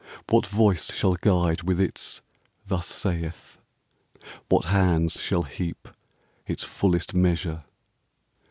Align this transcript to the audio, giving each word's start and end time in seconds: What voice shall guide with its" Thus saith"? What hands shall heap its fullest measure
What 0.31 0.47
voice 0.47 0.91
shall 0.91 1.13
guide 1.13 1.61
with 1.61 1.79
its" 1.79 2.23
Thus 2.65 2.87
saith"? 2.87 3.59
What 4.49 4.65
hands 4.65 5.19
shall 5.21 5.43
heap 5.43 5.87
its 6.47 6.63
fullest 6.63 7.13
measure 7.13 7.65